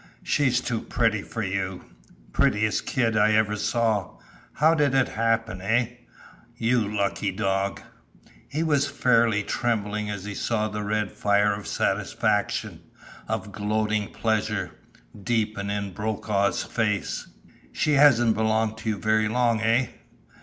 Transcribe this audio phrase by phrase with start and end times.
[0.23, 1.83] "She's too pretty for you.
[2.33, 4.17] Prettiest kid I ever saw!
[4.53, 5.61] How did it happen?
[5.61, 5.89] Eh?
[6.57, 7.81] You lucky dog!"
[8.47, 12.81] He was fairly trembling as he saw the red fire of satisfaction,
[13.27, 14.71] of gloating pleasure,
[15.21, 17.27] deepen in Brokaw's face.
[17.71, 19.89] "She hasn't belonged to you very long, eh?"